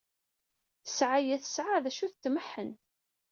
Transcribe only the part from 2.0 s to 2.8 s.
tetmeḥḥen.